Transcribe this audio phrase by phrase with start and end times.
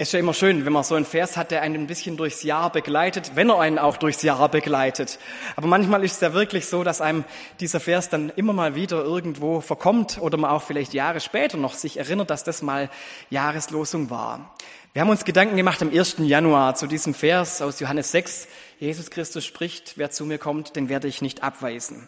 [0.00, 2.16] Es ist ja immer schön, wenn man so einen Vers hat, der einen ein bisschen
[2.16, 5.18] durchs Jahr begleitet, wenn er einen auch durchs Jahr begleitet.
[5.56, 7.24] Aber manchmal ist es ja wirklich so, dass einem
[7.58, 11.74] dieser Vers dann immer mal wieder irgendwo verkommt oder man auch vielleicht Jahre später noch
[11.74, 12.90] sich erinnert, dass das mal
[13.30, 14.54] Jahreslosung war.
[14.92, 16.18] Wir haben uns Gedanken gemacht am 1.
[16.18, 18.46] Januar zu diesem Vers aus Johannes 6.
[18.78, 22.06] Jesus Christus spricht, wer zu mir kommt, den werde ich nicht abweisen.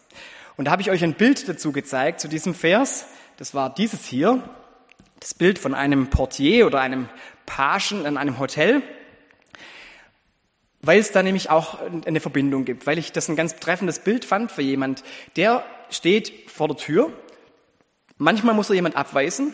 [0.57, 3.07] Und da habe ich euch ein Bild dazu gezeigt, zu diesem Vers.
[3.37, 4.41] Das war dieses hier.
[5.19, 7.09] Das Bild von einem Portier oder einem
[7.51, 8.81] Pagen in einem Hotel,
[10.83, 14.25] weil es da nämlich auch eine Verbindung gibt, weil ich das ein ganz treffendes Bild
[14.25, 15.03] fand für jemand,
[15.35, 17.13] der steht vor der Tür.
[18.19, 19.53] Manchmal muss er jemand abweisen,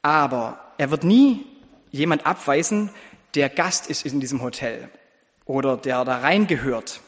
[0.00, 1.44] aber er wird nie
[1.90, 2.88] jemand abweisen,
[3.34, 4.88] der Gast ist in diesem Hotel
[5.44, 7.02] oder der da reingehört.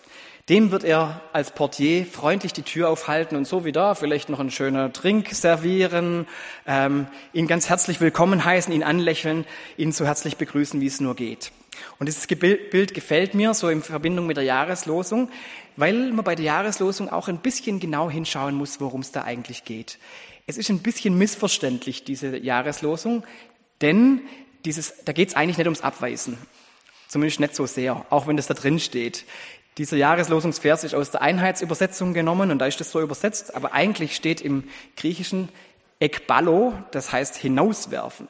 [0.50, 4.40] Dem wird er als Portier freundlich die Tür aufhalten und so wie da vielleicht noch
[4.40, 6.26] einen schönen Trink servieren,
[6.66, 9.46] ähm, ihn ganz herzlich willkommen heißen, ihn anlächeln,
[9.78, 11.50] ihn so herzlich begrüßen, wie es nur geht.
[11.98, 15.30] Und dieses Bild gefällt mir so in Verbindung mit der Jahreslosung,
[15.76, 19.64] weil man bei der Jahreslosung auch ein bisschen genau hinschauen muss, worum es da eigentlich
[19.64, 19.98] geht.
[20.46, 23.24] Es ist ein bisschen missverständlich, diese Jahreslosung,
[23.80, 24.20] denn
[24.66, 26.36] dieses, da geht es eigentlich nicht ums Abweisen.
[27.14, 29.24] Zumindest nicht so sehr, auch wenn das da drin steht.
[29.76, 34.14] Dieser Jahreslosungsvers ist aus der Einheitsübersetzung genommen und da ist das so übersetzt, aber eigentlich
[34.14, 34.64] steht im
[34.96, 35.48] Griechischen
[35.98, 38.28] ekballo, das heißt hinauswerfen.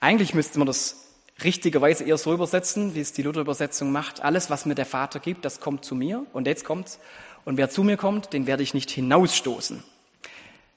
[0.00, 1.06] Eigentlich müsste man das
[1.44, 4.22] richtigerweise eher so übersetzen, wie es die Luther-Übersetzung macht.
[4.22, 6.98] Alles, was mir der Vater gibt, das kommt zu mir und jetzt kommt's.
[7.44, 9.84] Und wer zu mir kommt, den werde ich nicht hinausstoßen.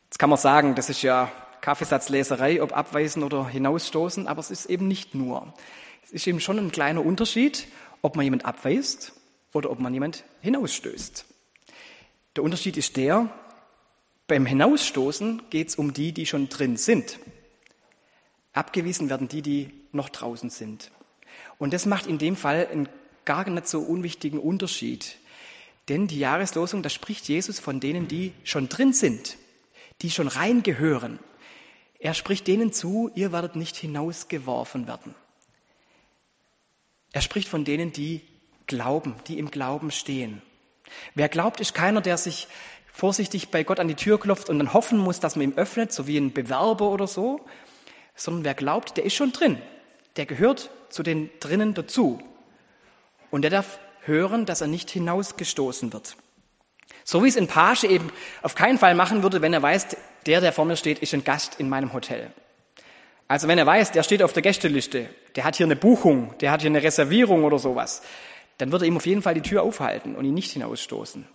[0.06, 4.68] Jetzt kann man sagen, das ist ja Kaffeesatzleserei, ob abweisen oder hinausstoßen, aber es ist
[4.68, 5.52] eben nicht nur.
[6.04, 7.68] Es ist eben schon ein kleiner Unterschied,
[8.04, 9.14] ob man jemand abweist
[9.56, 11.26] oder ob man jemand hinausstößt.
[12.36, 13.30] Der Unterschied ist der,
[14.28, 17.20] beim Hinausstoßen geht es um die, die schon drin sind.
[18.52, 20.92] Abgewiesen werden die, die noch draußen sind.
[21.58, 22.90] Und das macht in dem Fall einen
[23.24, 25.18] gar nicht so unwichtigen Unterschied.
[25.88, 29.38] Denn die Jahreslosung, da spricht Jesus von denen, die schon drin sind,
[30.02, 31.20] die schon reingehören.
[32.00, 35.16] Er spricht denen zu, ihr werdet nicht hinausgeworfen werden.
[37.14, 38.22] Er spricht von denen, die
[38.68, 40.42] glauben, die im Glauben stehen.
[41.14, 42.48] Wer glaubt, ist keiner, der sich
[42.92, 45.92] vorsichtig bei Gott an die Tür klopft und dann hoffen muss, dass man ihm öffnet,
[45.92, 47.42] so wie ein Bewerber oder so,
[48.16, 49.62] sondern wer glaubt, der ist schon drin.
[50.16, 52.22] Der gehört zu den drinnen dazu.
[53.32, 56.16] Und der darf hören, dass er nicht hinausgestoßen wird.
[57.04, 58.12] So wie es ein Page eben
[58.42, 59.88] auf keinen Fall machen würde, wenn er weiß,
[60.26, 62.32] der, der vor mir steht, ist ein Gast in meinem Hotel.
[63.28, 66.52] Also wenn er weiß, der steht auf der Gästeliste, der hat hier eine Buchung, der
[66.52, 68.04] hat hier eine Reservierung oder sowas,
[68.58, 71.28] dann wird er ihm auf jeden Fall die Tür aufhalten und ihn nicht hinausstoßen.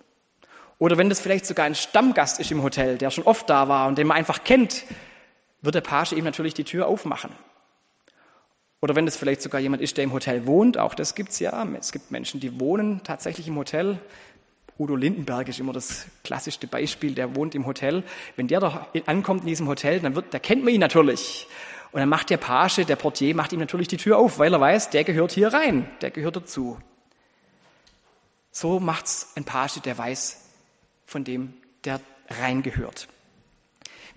[0.79, 3.87] Oder wenn das vielleicht sogar ein Stammgast ist im Hotel, der schon oft da war
[3.87, 4.85] und den man einfach kennt,
[5.61, 7.31] wird der Page ihm natürlich die Tür aufmachen.
[8.81, 11.67] Oder wenn das vielleicht sogar jemand ist, der im Hotel wohnt, auch das gibt's ja.
[11.79, 13.99] Es gibt Menschen, die wohnen tatsächlich im Hotel.
[14.79, 18.03] Udo Lindenberg ist immer das klassischste Beispiel, der wohnt im Hotel.
[18.37, 21.47] Wenn der doch ankommt in diesem Hotel, dann wird, da kennt man ihn natürlich.
[21.93, 24.61] Und dann macht der Page, der Portier, macht ihm natürlich die Tür auf, weil er
[24.61, 26.79] weiß, der gehört hier rein, der gehört dazu.
[28.53, 30.41] So macht's ein Page, der weiß,
[31.07, 33.09] von dem der reingehört.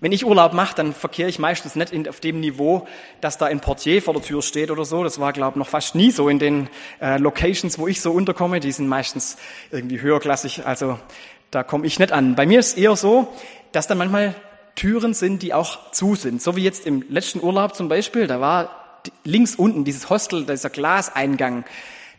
[0.00, 2.86] Wenn ich Urlaub mache, dann verkehre ich meistens nicht auf dem Niveau,
[3.20, 5.02] dass da ein Portier vor der Tür steht oder so.
[5.02, 6.68] Das war, glaube ich, noch fast nie so in den
[7.00, 8.60] äh, Locations, wo ich so unterkomme.
[8.60, 9.36] Die sind meistens
[9.70, 10.98] irgendwie höherklassig, also
[11.50, 12.34] da komme ich nicht an.
[12.34, 13.32] Bei mir ist es eher so,
[13.72, 14.34] dass da manchmal
[14.74, 16.42] Türen sind, die auch zu sind.
[16.42, 20.70] So wie jetzt im letzten Urlaub zum Beispiel, da war links unten dieses Hostel, dieser
[20.70, 21.64] Glaseingang.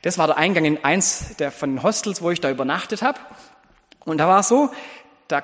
[0.06, 3.20] Das war der Eingang in eins der, von den Hostels, wo ich da übernachtet habe.
[4.06, 4.70] Und da war es so,
[5.28, 5.42] da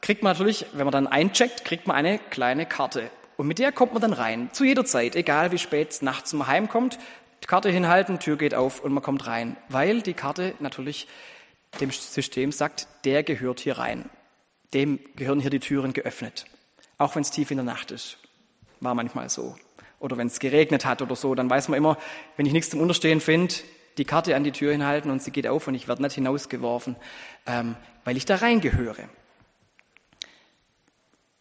[0.00, 3.10] kriegt man natürlich, wenn man dann eincheckt, kriegt man eine kleine Karte.
[3.36, 6.32] Und mit der kommt man dann rein, zu jeder Zeit, egal wie spät es nachts
[6.32, 6.98] man heimkommt.
[7.42, 9.58] Die Karte hinhalten, Tür geht auf und man kommt rein.
[9.68, 11.06] Weil die Karte natürlich
[11.78, 14.08] dem System sagt, der gehört hier rein.
[14.72, 16.46] Dem gehören hier die Türen geöffnet.
[16.96, 18.16] Auch wenn es tief in der Nacht ist.
[18.80, 19.54] War manchmal so.
[20.00, 21.98] Oder wenn es geregnet hat oder so, dann weiß man immer,
[22.38, 23.54] wenn ich nichts zum Unterstehen finde,
[23.98, 26.96] die Karte an die Tür hinhalten und sie geht auf und ich werde nicht hinausgeworfen,
[27.46, 29.08] ähm, weil ich da reingehöre.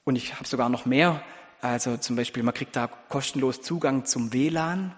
[0.03, 1.21] Und ich habe sogar noch mehr.
[1.61, 4.95] Also zum Beispiel, man kriegt da kostenlos Zugang zum WLAN,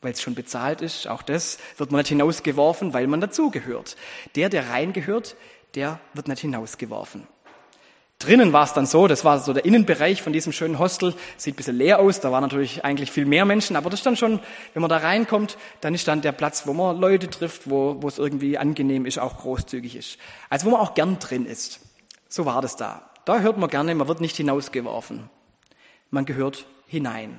[0.00, 1.08] weil es schon bezahlt ist.
[1.08, 3.96] Auch das wird man nicht hinausgeworfen, weil man dazugehört.
[4.34, 5.36] Der, der reingehört,
[5.74, 7.26] der wird nicht hinausgeworfen.
[8.26, 11.54] Drinnen war es dann so, das war so der Innenbereich von diesem schönen Hostel, sieht
[11.54, 14.16] ein bisschen leer aus, da waren natürlich eigentlich viel mehr Menschen, aber das ist dann
[14.16, 14.40] schon,
[14.74, 18.08] wenn man da reinkommt, dann ist dann der Platz, wo man Leute trifft, wo, wo
[18.08, 20.18] es irgendwie angenehm ist, auch großzügig ist.
[20.50, 21.78] Also wo man auch gern drin ist.
[22.28, 23.08] So war das da.
[23.24, 25.30] Da hört man gerne, man wird nicht hinausgeworfen.
[26.10, 27.38] Man gehört hinein.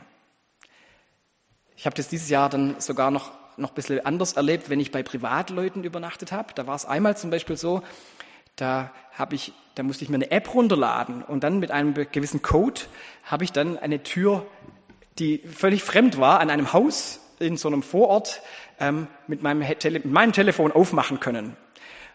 [1.76, 4.92] Ich habe das dieses Jahr dann sogar noch, noch ein bisschen anders erlebt, wenn ich
[4.92, 6.54] bei Privatleuten übernachtet habe.
[6.56, 7.84] Da war es einmal zum Beispiel so,
[8.58, 12.42] da habe ich, da musste ich mir eine App runterladen und dann mit einem gewissen
[12.42, 12.82] Code
[13.24, 14.46] habe ich dann eine Tür,
[15.20, 18.42] die völlig fremd war, an einem Haus in so einem Vorort
[18.80, 21.56] ähm, mit, meinem mit meinem Telefon aufmachen können.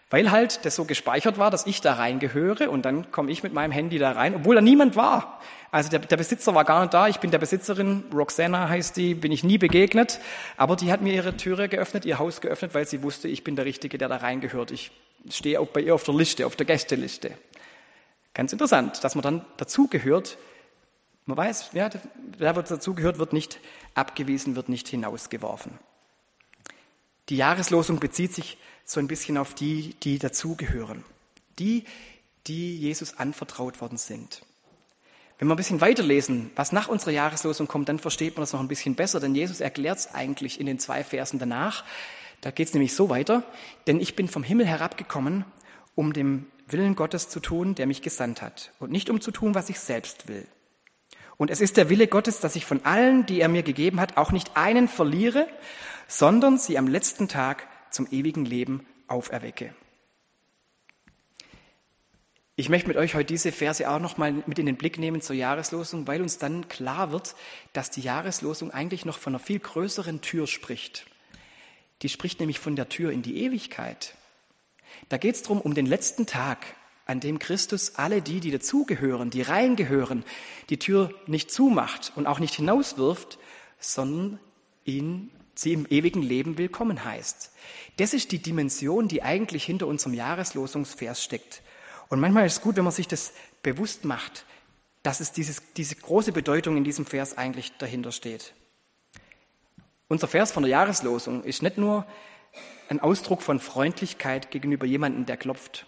[0.09, 3.51] Weil halt das so gespeichert war, dass ich da reingehöre und dann komme ich mit
[3.51, 5.39] meinem Handy da rein, obwohl da niemand war.
[5.71, 9.15] Also der, der Besitzer war gar nicht da, ich bin der Besitzerin, Roxana heißt die,
[9.15, 10.19] bin ich nie begegnet,
[10.55, 13.55] aber die hat mir ihre Türe geöffnet, ihr Haus geöffnet, weil sie wusste, ich bin
[13.55, 14.69] der Richtige, der da reingehört.
[14.69, 14.91] Ich
[15.29, 17.37] stehe auch bei ihr auf der Liste, auf der Gästeliste.
[18.33, 20.37] Ganz interessant, dass man dann dazugehört.
[21.25, 21.89] Man weiß, ja,
[22.37, 23.59] wer dazugehört, wird nicht
[23.93, 25.79] abgewiesen, wird nicht hinausgeworfen.
[27.29, 31.05] Die Jahreslosung bezieht sich so ein bisschen auf die, die dazugehören.
[31.59, 31.85] Die,
[32.47, 34.41] die Jesus anvertraut worden sind.
[35.39, 38.59] Wenn wir ein bisschen weiterlesen, was nach unserer Jahreslosung kommt, dann versteht man das noch
[38.59, 41.83] ein bisschen besser, denn Jesus erklärt es eigentlich in den zwei Versen danach.
[42.43, 43.43] Da geht es nämlich so weiter,
[43.87, 45.45] denn ich bin vom Himmel herabgekommen,
[45.95, 49.55] um dem Willen Gottes zu tun, der mich gesandt hat, und nicht um zu tun,
[49.55, 50.45] was ich selbst will.
[51.37, 54.17] Und es ist der Wille Gottes, dass ich von allen, die er mir gegeben hat,
[54.17, 55.47] auch nicht einen verliere,
[56.09, 59.73] sondern sie am letzten Tag zum ewigen Leben auferwecke.
[62.57, 65.21] Ich möchte mit euch heute diese Verse auch noch mal mit in den Blick nehmen
[65.21, 67.35] zur Jahreslosung, weil uns dann klar wird,
[67.71, 71.05] dass die Jahreslosung eigentlich noch von einer viel größeren Tür spricht.
[72.03, 74.15] Die spricht nämlich von der Tür in die Ewigkeit.
[75.09, 79.29] Da geht es darum, um den letzten Tag, an dem Christus alle die, die dazugehören,
[79.29, 80.23] die reingehören,
[80.69, 83.39] die Tür nicht zumacht und auch nicht hinauswirft,
[83.79, 84.39] sondern
[84.85, 87.51] ihn, sie im ewigen Leben willkommen heißt.
[87.97, 91.61] Das ist die Dimension, die eigentlich hinter unserem Jahreslosungsvers steckt.
[92.09, 94.45] Und manchmal ist es gut, wenn man sich das bewusst macht,
[95.03, 98.53] dass es dieses, diese große Bedeutung in diesem Vers eigentlich dahinter steht.
[100.13, 102.05] Unser Vers von der Jahreslosung ist nicht nur
[102.87, 105.87] ein Ausdruck von Freundlichkeit gegenüber jemandem, der klopft.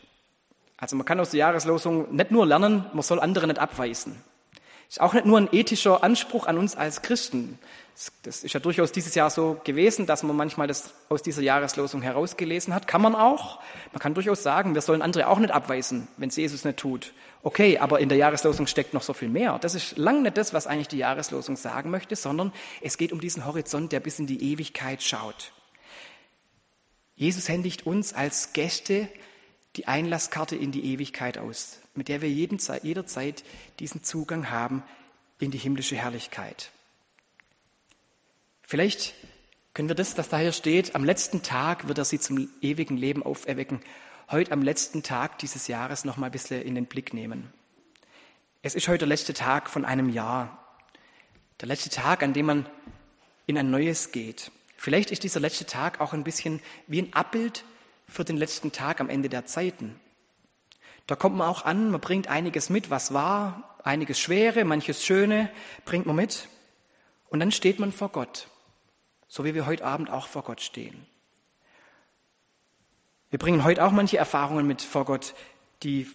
[0.78, 4.16] Also man kann aus der Jahreslosung nicht nur lernen, man soll andere nicht abweisen.
[4.90, 7.60] Ist auch nicht nur ein ethischer Anspruch an uns als Christen.
[8.24, 12.02] Das ist ja durchaus dieses Jahr so gewesen, dass man manchmal das aus dieser Jahreslosung
[12.02, 12.88] herausgelesen hat.
[12.88, 13.62] Kann man auch.
[13.94, 17.14] Man kann durchaus sagen, wir sollen andere auch nicht abweisen, wenn es Jesus nicht tut.
[17.42, 19.60] Okay, aber in der Jahreslosung steckt noch so viel mehr.
[19.60, 22.52] Das ist lang nicht das, was eigentlich die Jahreslosung sagen möchte, sondern
[22.82, 25.54] es geht um diesen Horizont, der bis in die Ewigkeit schaut.
[27.16, 29.08] Jesus händigt uns als Gäste
[29.78, 33.44] die Einlasskarte in die Ewigkeit aus, mit der wir jeden, jederzeit
[33.80, 34.84] diesen Zugang haben
[35.40, 36.72] in die himmlische Herrlichkeit.
[38.64, 39.14] Vielleicht
[39.74, 43.24] können wir das, was daher steht, am letzten Tag wird er sie zum ewigen Leben
[43.24, 43.82] auferwecken,
[44.32, 47.52] heute am letzten Tag dieses Jahres noch mal ein bisschen in den Blick nehmen.
[48.62, 50.58] Es ist heute der letzte Tag von einem Jahr.
[51.62, 52.66] Der letzte Tag, an dem man
[53.46, 54.52] in ein neues geht.
[54.78, 57.64] Vielleicht ist dieser letzte Tag auch ein bisschen wie ein Abbild
[58.08, 60.00] für den letzten Tag am Ende der Zeiten.
[61.08, 65.50] Da kommt man auch an, man bringt einiges mit, was war, einiges Schwere, manches Schöne
[65.86, 66.48] bringt man mit.
[67.30, 68.48] Und dann steht man vor Gott,
[69.28, 71.06] so wie wir heute Abend auch vor Gott stehen.
[73.30, 75.36] Wir bringen heute auch manche Erfahrungen mit vor Gott,
[75.84, 76.08] die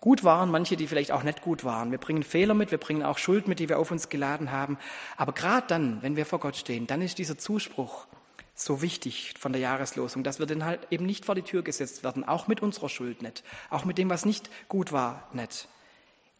[0.00, 1.92] gut waren, manche, die vielleicht auch nicht gut waren.
[1.92, 4.76] Wir bringen Fehler mit, wir bringen auch Schuld mit, die wir auf uns geladen haben.
[5.16, 8.06] Aber gerade dann, wenn wir vor Gott stehen, dann ist dieser Zuspruch,
[8.54, 12.04] so wichtig von der Jahreslosung, dass wir dann halt eben nicht vor die Tür gesetzt
[12.04, 15.68] werden, auch mit unserer Schuld nicht, auch mit dem, was nicht gut war, nicht.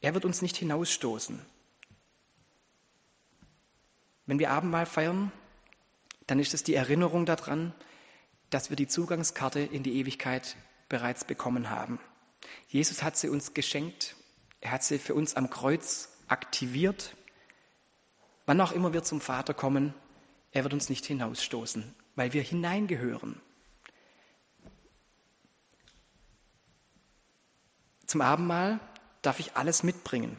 [0.00, 1.40] Er wird uns nicht hinausstoßen.
[4.26, 5.32] Wenn wir Abendmahl feiern,
[6.26, 7.74] dann ist es die Erinnerung daran,
[8.50, 10.56] dass wir die Zugangskarte in die Ewigkeit
[10.88, 11.98] bereits bekommen haben.
[12.68, 14.16] Jesus hat sie uns geschenkt,
[14.60, 17.16] er hat sie für uns am Kreuz aktiviert.
[18.46, 19.94] Wann auch immer wir zum Vater kommen,
[20.52, 23.40] er wird uns nicht hinausstoßen weil wir hineingehören.
[28.06, 28.80] Zum Abendmahl
[29.22, 30.38] darf ich alles mitbringen.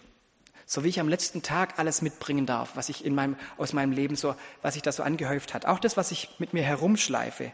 [0.66, 3.92] So wie ich am letzten Tag alles mitbringen darf, was ich in meinem, aus meinem
[3.92, 5.66] Leben so, was sich da so angehäuft hat.
[5.66, 7.52] Auch das, was ich mit mir herumschleife.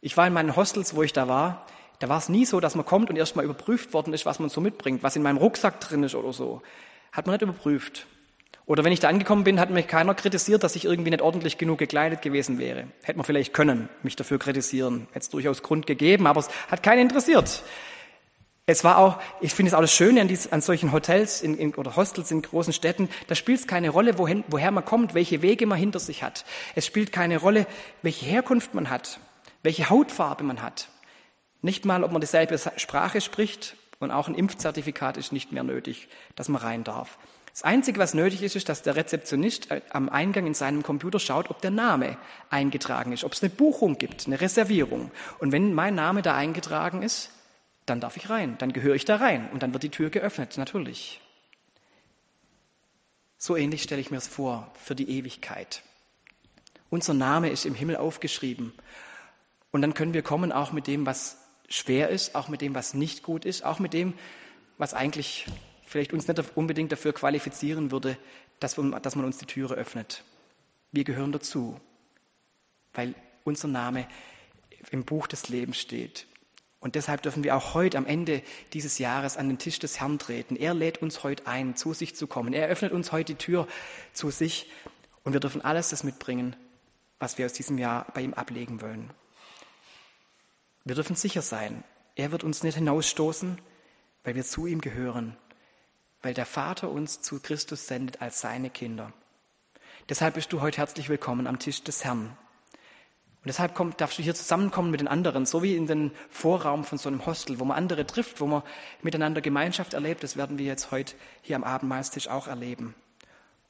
[0.00, 1.66] Ich war in meinen Hostels, wo ich da war,
[1.98, 4.50] da war es nie so, dass man kommt und erstmal überprüft worden ist, was man
[4.50, 6.62] so mitbringt, was in meinem Rucksack drin ist oder so.
[7.12, 8.06] Hat man nicht überprüft.
[8.66, 11.56] Oder wenn ich da angekommen bin, hat mich keiner kritisiert, dass ich irgendwie nicht ordentlich
[11.56, 12.88] genug gekleidet gewesen wäre.
[13.04, 15.06] Hätte man vielleicht können, mich dafür kritisieren.
[15.12, 17.62] Hätte es durchaus Grund gegeben, aber es hat keinen interessiert.
[18.68, 21.56] Es war auch, ich finde es auch das Schöne an, dies, an solchen Hotels in,
[21.56, 25.14] in, oder Hostels in großen Städten, da spielt es keine Rolle, wohin, woher man kommt,
[25.14, 26.44] welche Wege man hinter sich hat.
[26.74, 27.68] Es spielt keine Rolle,
[28.02, 29.20] welche Herkunft man hat,
[29.62, 30.88] welche Hautfarbe man hat.
[31.62, 36.08] Nicht mal, ob man dieselbe Sprache spricht und auch ein Impfzertifikat ist nicht mehr nötig,
[36.34, 37.16] dass man rein darf
[37.56, 41.18] Das Einzige, was nötig ist, ist, dass der Rezeptionist äh, am Eingang in seinem Computer
[41.18, 42.18] schaut, ob der Name
[42.50, 45.10] eingetragen ist, ob es eine Buchung gibt, eine Reservierung.
[45.38, 47.30] Und wenn mein Name da eingetragen ist,
[47.86, 50.58] dann darf ich rein, dann gehöre ich da rein und dann wird die Tür geöffnet,
[50.58, 51.22] natürlich.
[53.38, 55.82] So ähnlich stelle ich mir es vor für die Ewigkeit.
[56.90, 58.74] Unser Name ist im Himmel aufgeschrieben
[59.70, 61.38] und dann können wir kommen auch mit dem, was
[61.70, 64.12] schwer ist, auch mit dem, was nicht gut ist, auch mit dem,
[64.76, 65.46] was eigentlich
[65.86, 68.18] vielleicht uns nicht unbedingt dafür qualifizieren würde,
[68.60, 70.22] dass man, dass man uns die Türe öffnet.
[70.92, 71.80] Wir gehören dazu,
[72.92, 73.14] weil
[73.44, 74.06] unser Name
[74.90, 76.26] im Buch des Lebens steht.
[76.80, 80.18] Und deshalb dürfen wir auch heute am Ende dieses Jahres an den Tisch des Herrn
[80.18, 80.56] treten.
[80.56, 82.52] Er lädt uns heute ein, zu sich zu kommen.
[82.52, 83.66] Er öffnet uns heute die Tür
[84.12, 84.70] zu sich
[85.24, 86.54] und wir dürfen alles das mitbringen,
[87.18, 89.10] was wir aus diesem Jahr bei ihm ablegen wollen.
[90.84, 91.82] Wir dürfen sicher sein,
[92.14, 93.58] er wird uns nicht hinausstoßen,
[94.22, 95.36] weil wir zu ihm gehören,
[96.26, 99.12] weil der Vater uns zu Christus sendet als seine Kinder.
[100.08, 102.36] Deshalb bist du heute herzlich willkommen am Tisch des Herrn.
[102.72, 106.82] Und deshalb komm, darfst du hier zusammenkommen mit den anderen, so wie in den Vorraum
[106.82, 108.64] von so einem Hostel, wo man andere trifft, wo man
[109.02, 110.24] miteinander Gemeinschaft erlebt.
[110.24, 112.96] Das werden wir jetzt heute hier am Abendmahlstisch auch erleben.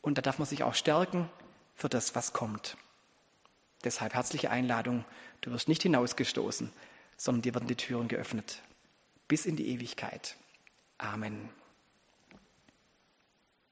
[0.00, 1.28] Und da darf man sich auch stärken
[1.74, 2.78] für das, was kommt.
[3.84, 5.04] Deshalb herzliche Einladung.
[5.42, 6.72] Du wirst nicht hinausgestoßen,
[7.18, 8.62] sondern dir werden die Türen geöffnet.
[9.28, 10.36] Bis in die Ewigkeit.
[10.96, 11.50] Amen.